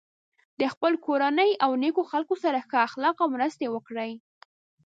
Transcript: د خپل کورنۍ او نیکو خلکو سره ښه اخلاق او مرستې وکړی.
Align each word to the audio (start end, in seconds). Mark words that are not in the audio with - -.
د 0.59 0.61
خپل 0.73 0.93
کورنۍ 1.05 1.51
او 1.65 1.71
نیکو 1.83 2.03
خلکو 2.11 2.35
سره 2.43 2.59
ښه 2.69 2.77
اخلاق 2.87 3.15
او 3.23 3.27
مرستې 3.35 3.65
وکړی. 3.71 4.11